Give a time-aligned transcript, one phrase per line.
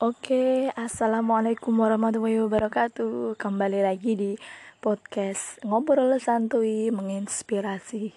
[0.00, 3.36] Oke, assalamualaikum warahmatullahi wabarakatuh.
[3.36, 4.32] Kembali lagi di
[4.80, 8.08] podcast ngobrol santuy menginspirasi.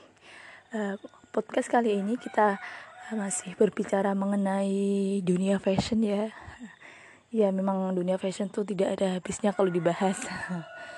[0.72, 0.96] Uh,
[1.36, 2.56] podcast kali ini kita
[3.12, 6.32] masih berbicara mengenai dunia fashion ya.
[7.36, 10.24] Ya, memang dunia fashion tuh tidak ada habisnya kalau dibahas.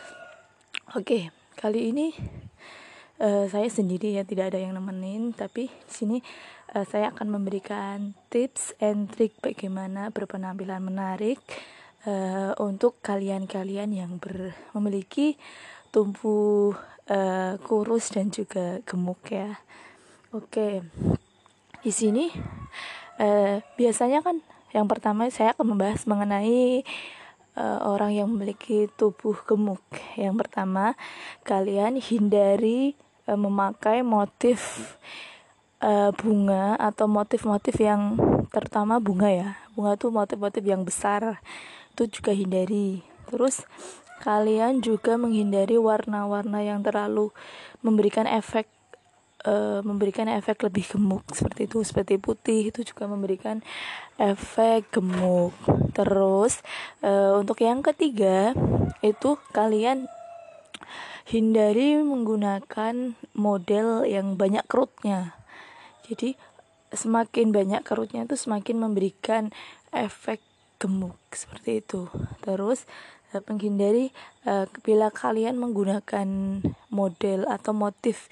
[1.02, 2.14] Oke, kali ini
[3.20, 6.18] uh, saya sendiri ya tidak ada yang nemenin, tapi di sini
[6.74, 11.40] uh, saya akan memberikan tips and trik bagaimana berpenampilan menarik
[12.08, 15.36] uh, untuk kalian-kalian yang ber, memiliki
[15.94, 16.76] tumbuh
[17.10, 19.60] uh, kurus dan juga gemuk ya.
[20.36, 20.84] Oke.
[21.86, 22.28] Di sini
[23.22, 24.42] uh, biasanya kan
[24.76, 26.84] yang pertama saya akan membahas mengenai
[27.56, 29.82] uh, orang yang memiliki tubuh gemuk.
[30.20, 31.00] Yang pertama,
[31.48, 34.94] kalian hindari uh, memakai motif
[35.82, 38.18] uh, bunga atau motif-motif yang
[38.50, 39.50] terutama bunga ya.
[39.76, 41.42] Bunga tuh motif-motif yang besar
[41.94, 43.04] itu juga hindari.
[43.30, 43.66] Terus
[44.24, 47.30] kalian juga menghindari warna-warna yang terlalu
[47.84, 48.66] memberikan efek
[49.46, 51.24] uh, memberikan efek lebih gemuk.
[51.32, 53.62] Seperti itu seperti putih itu juga memberikan
[54.18, 55.54] efek gemuk.
[55.94, 56.60] Terus
[57.06, 58.52] uh, untuk yang ketiga
[59.06, 60.10] itu kalian
[61.26, 65.34] hindari menggunakan model yang banyak kerutnya.
[66.06, 66.38] Jadi
[66.94, 69.50] semakin banyak kerutnya itu semakin memberikan
[69.90, 70.40] efek
[70.78, 72.08] gemuk seperti itu.
[72.46, 72.86] Terus
[73.50, 74.16] menghindari
[74.48, 76.28] uh, bila kalian menggunakan
[76.88, 78.32] model atau motif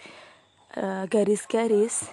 [0.80, 2.12] eh, garis-garis uh,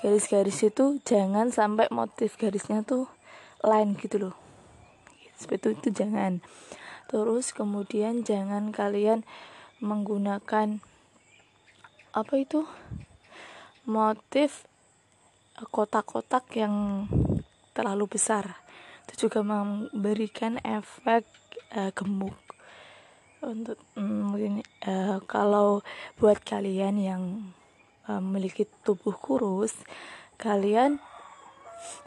[0.00, 3.04] garis-garis itu jangan sampai motif garisnya tuh
[3.60, 4.34] line gitu loh.
[5.36, 6.40] Seperti itu, itu jangan.
[7.08, 9.28] Terus kemudian jangan kalian
[9.84, 10.80] menggunakan
[12.16, 12.64] apa itu
[13.84, 14.64] motif
[15.60, 17.04] eh, kotak-kotak yang
[17.76, 18.56] terlalu besar.
[19.04, 21.28] Itu juga memberikan efek
[21.76, 22.32] uh, gemuk.
[23.44, 25.84] Untuk um, mungkin uh, kalau
[26.16, 27.22] buat kalian yang
[28.04, 29.72] memiliki tubuh kurus
[30.36, 31.00] kalian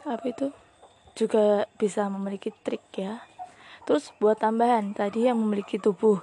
[0.06, 0.54] apa itu
[1.18, 3.18] juga bisa memiliki trik ya.
[3.82, 6.22] Terus buat tambahan tadi yang memiliki tubuh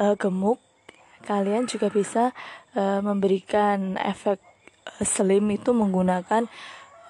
[0.00, 0.60] uh, gemuk
[1.22, 2.34] kalian juga bisa
[2.74, 4.42] uh, memberikan efek
[5.06, 6.50] slim itu menggunakan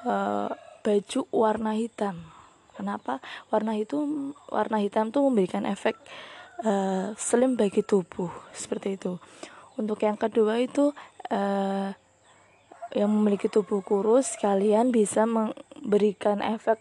[0.05, 0.53] uh,
[0.85, 2.21] baju warna hitam.
[2.73, 3.21] Kenapa?
[3.53, 5.97] Warna itu warna hitam tuh memberikan efek
[6.65, 9.17] uh, slim bagi tubuh seperti itu.
[9.77, 10.93] Untuk yang kedua itu
[11.33, 11.91] uh,
[12.93, 16.77] yang memiliki tubuh kurus, kalian bisa memberikan efek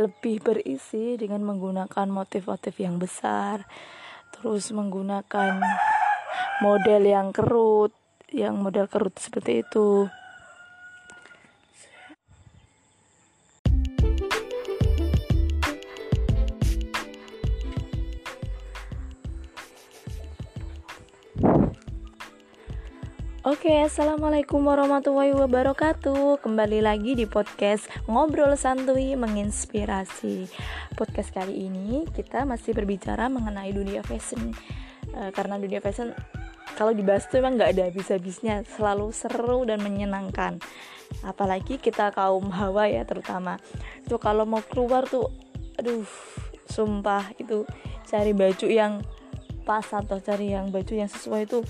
[0.00, 3.68] lebih berisi dengan menggunakan motif-motif yang besar,
[4.32, 5.60] terus menggunakan
[6.60, 7.94] model yang kerut,
[8.30, 10.06] yang model kerut seperti itu.
[23.40, 26.38] Oke, assalamualaikum warahmatullahi wabarakatuh.
[26.38, 30.44] Kembali lagi di podcast ngobrol santuy menginspirasi.
[30.94, 34.52] Podcast kali ini kita masih berbicara mengenai dunia fashion.
[35.10, 36.14] E, karena dunia fashion
[36.78, 40.62] kalau dibahas tuh emang nggak ada habis-habisnya, selalu seru dan menyenangkan.
[41.26, 43.58] Apalagi kita kaum hawa ya terutama.
[44.00, 45.28] Itu kalau mau keluar tuh,
[45.76, 46.06] aduh,
[46.70, 47.66] sumpah itu
[48.06, 49.02] cari baju yang
[49.66, 51.60] pas atau cari yang baju yang sesuai itu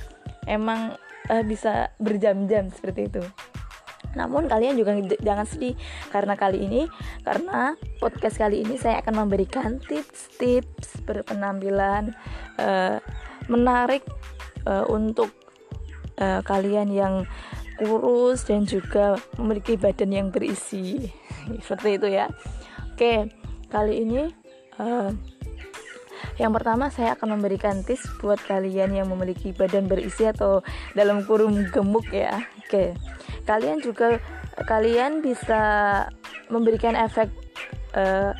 [0.46, 0.94] emang
[1.26, 3.22] uh, bisa berjam-jam seperti itu.
[4.14, 5.78] Namun kalian juga jangan sedih
[6.10, 6.82] karena kali ini
[7.22, 12.14] karena podcast kali ini saya akan memberikan tips-tips berpenampilan
[12.58, 12.98] uh,
[13.46, 14.04] menarik
[14.66, 15.32] uh, untuk
[16.20, 17.14] uh, kalian yang
[17.80, 21.08] kurus dan juga memiliki badan yang berisi
[21.66, 22.28] seperti itu ya.
[22.92, 23.32] Oke,
[23.72, 24.28] kali ini
[24.76, 25.08] uh,
[26.36, 30.60] yang pertama saya akan memberikan tips buat kalian yang memiliki badan berisi atau
[30.92, 32.44] dalam kurung gemuk ya.
[32.64, 32.96] Oke.
[33.48, 34.20] Kalian juga
[34.68, 35.60] kalian bisa
[36.52, 37.32] memberikan efek
[37.96, 38.36] uh,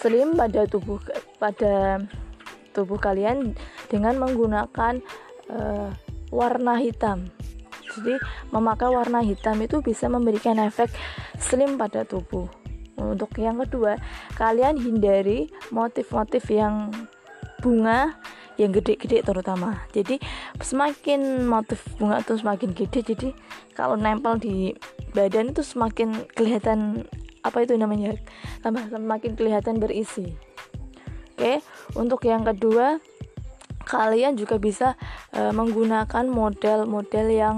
[0.00, 1.00] slim pada tubuh
[1.40, 2.04] pada
[2.76, 3.56] tubuh kalian
[3.86, 5.00] dengan menggunakan
[5.50, 5.90] uh,
[6.30, 7.30] warna hitam.
[7.96, 8.20] Jadi
[8.52, 10.92] memakai warna hitam itu bisa memberikan efek
[11.40, 12.50] slim pada tubuh.
[12.96, 13.96] Untuk yang kedua,
[14.36, 16.92] kalian hindari motif-motif yang
[17.60, 18.16] bunga
[18.56, 20.16] yang gede-gede terutama jadi
[20.64, 23.28] semakin motif bunga itu semakin gede jadi
[23.76, 24.72] kalau nempel di
[25.12, 27.04] badan itu semakin kelihatan
[27.44, 28.16] apa itu namanya
[28.64, 30.32] tambah semakin kelihatan berisi
[31.36, 31.60] oke
[32.00, 32.96] untuk yang kedua
[33.86, 34.98] kalian juga bisa
[35.30, 37.56] e, menggunakan model-model yang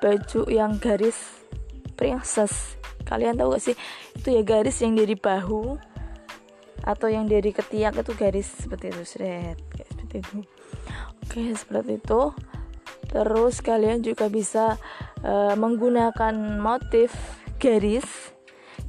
[0.00, 1.44] baju yang garis
[1.94, 2.80] princess.
[3.04, 3.76] Kalian tahu gak sih?
[4.16, 5.76] Itu ya garis yang dari bahu
[6.80, 9.02] atau yang dari ketiak itu garis seperti itu.
[9.04, 9.60] Seret
[9.92, 10.38] seperti itu.
[11.28, 12.22] Oke seperti itu.
[13.10, 14.80] Terus kalian juga bisa
[15.20, 17.12] uh, menggunakan motif
[17.60, 18.32] garis.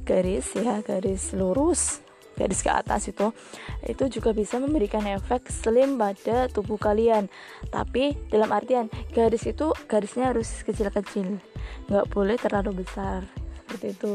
[0.02, 2.02] Garis ya garis lurus
[2.36, 3.30] garis ke atas itu
[3.84, 7.28] itu juga bisa memberikan efek slim pada tubuh kalian.
[7.68, 11.38] Tapi dalam artian garis itu garisnya harus kecil-kecil.
[11.88, 13.26] Nggak boleh terlalu besar.
[13.64, 14.12] Seperti itu.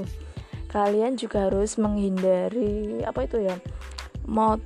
[0.68, 3.56] Kalian juga harus menghindari apa itu ya
[4.28, 4.60] mod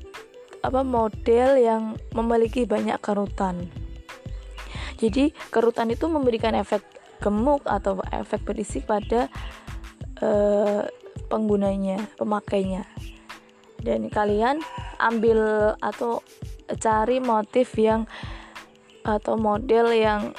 [0.65, 3.69] apa model yang memiliki banyak kerutan.
[4.97, 6.86] Jadi kerutan itu memberikan efek
[7.21, 9.30] gemuk atau efek berisik pada
[10.21, 10.86] uh,
[11.30, 12.86] penggunanya pemakainya
[13.81, 14.62] dan kalian
[15.01, 16.22] ambil atau
[16.80, 18.06] cari motif yang
[19.01, 20.31] atau model yang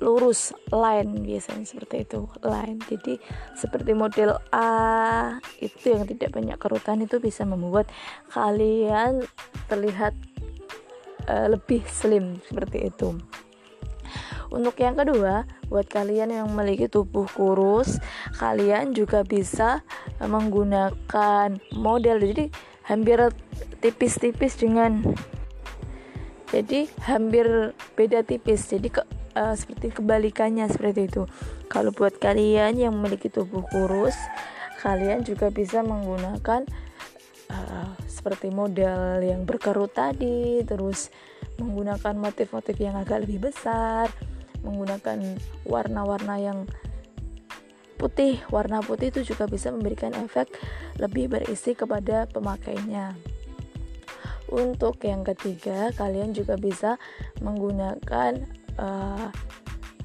[0.00, 3.20] lurus line biasanya seperti itu line jadi
[3.52, 7.84] seperti model A itu yang tidak banyak kerutan itu bisa membuat
[8.32, 9.20] kalian
[9.68, 10.16] terlihat
[11.28, 13.14] uh, lebih slim seperti itu.
[14.50, 18.02] Untuk yang kedua buat kalian yang memiliki tubuh kurus
[18.42, 19.86] kalian juga bisa
[20.18, 22.18] menggunakan model.
[22.18, 22.50] Jadi
[22.90, 23.22] hampir
[23.78, 25.06] tipis-tipis dengan
[26.50, 27.46] jadi hampir
[27.94, 28.66] beda tipis.
[28.66, 29.06] Jadi ke,
[29.38, 31.30] uh, seperti kebalikannya seperti itu.
[31.70, 34.18] Kalau buat kalian yang memiliki tubuh kurus
[34.80, 36.64] kalian juga bisa menggunakan
[37.52, 41.12] uh, seperti model yang berkerut tadi terus
[41.60, 44.08] menggunakan motif-motif yang agak lebih besar
[44.64, 45.36] menggunakan
[45.68, 46.58] warna-warna yang
[48.00, 48.40] putih.
[48.48, 50.48] Warna putih itu juga bisa memberikan efek
[50.96, 53.12] lebih berisi kepada pemakainya.
[54.48, 56.96] Untuk yang ketiga kalian juga bisa
[57.44, 58.40] menggunakan
[58.80, 59.28] uh,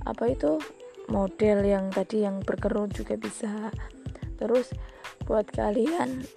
[0.05, 0.59] apa itu
[1.07, 3.71] model yang tadi yang berkerut juga bisa.
[4.35, 4.75] Terus
[5.23, 6.27] buat kalian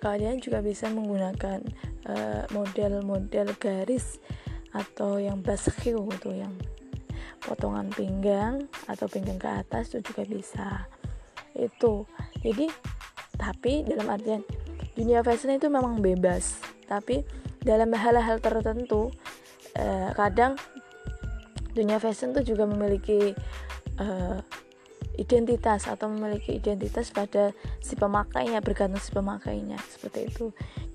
[0.00, 1.60] kalian juga bisa menggunakan
[2.08, 4.16] eh, model-model uh, garis
[4.72, 6.56] atau yang baskew itu yang
[7.40, 10.68] potongan pinggang atau pinggang ke atas itu juga bisa.
[11.56, 12.06] Itu.
[12.44, 12.68] Jadi
[13.40, 14.44] tapi dalam artian
[14.94, 16.60] dunia fashion itu memang bebas.
[16.84, 17.24] Tapi
[17.64, 19.12] dalam hal-hal tertentu
[19.76, 20.56] eh, kadang
[21.72, 23.32] dunia fashion itu juga memiliki
[24.00, 24.38] eh,
[25.20, 27.52] identitas atau memiliki identitas pada
[27.84, 30.46] si pemakainya bergantung si pemakainya seperti itu.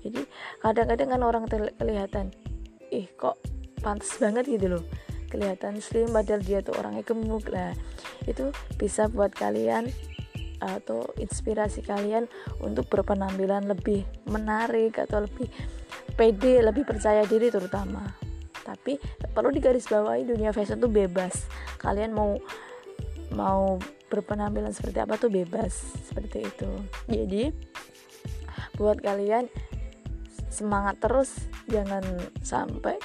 [0.02, 0.22] Jadi
[0.62, 2.34] kadang-kadang kan orang kelihatan
[2.90, 3.38] ih kok
[3.82, 4.84] pantas banget gitu loh
[5.28, 7.46] kelihatan slim padahal dia tuh orangnya gemuk.
[7.50, 7.74] Lah
[8.26, 8.50] itu
[8.80, 9.90] bisa buat kalian
[10.56, 12.24] atau inspirasi kalian
[12.64, 15.52] untuk berpenampilan lebih menarik atau lebih
[16.16, 18.02] pede lebih percaya diri terutama.
[18.64, 18.98] Tapi
[19.30, 21.46] perlu digarisbawahi dunia fashion tuh bebas.
[21.78, 22.34] Kalian mau
[23.30, 23.78] mau
[24.08, 25.76] berpenampilan seperti apa tuh bebas.
[26.08, 26.70] Seperti itu.
[27.06, 27.52] Jadi
[28.74, 29.46] buat kalian
[30.50, 31.30] semangat terus.
[31.70, 32.02] Jangan
[32.42, 32.98] sampai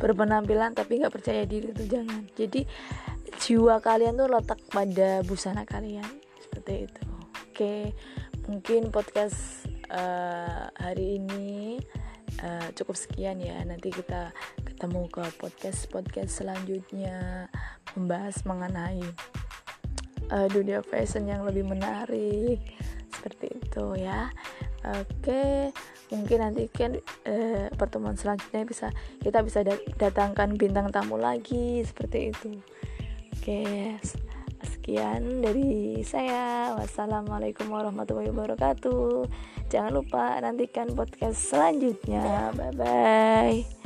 [0.00, 2.24] berpenampilan tapi nggak percaya diri itu jangan.
[2.32, 2.64] Jadi
[3.40, 6.08] jiwa kalian tuh letak pada busana kalian.
[6.40, 7.02] Seperti itu.
[7.50, 7.92] Oke
[8.48, 11.78] mungkin podcast uh, hari ini
[12.42, 13.60] uh, cukup sekian ya.
[13.62, 14.32] Nanti kita
[14.64, 17.46] ketemu ke podcast podcast selanjutnya
[17.94, 19.04] membahas mengenai
[20.32, 22.58] uh, dunia fashion yang lebih menarik.
[23.12, 24.32] Seperti itu ya.
[24.80, 25.76] Oke
[26.10, 28.90] mungkin nanti kan uh, pertemuan selanjutnya bisa
[29.22, 29.62] kita bisa
[29.96, 32.50] datangkan bintang tamu lagi seperti itu.
[33.34, 33.96] Oke
[34.60, 36.74] sekian dari saya.
[36.76, 39.28] Wassalamualaikum warahmatullahi wabarakatuh.
[39.70, 42.50] Jangan lupa nantikan podcast selanjutnya.
[42.52, 43.79] Bye bye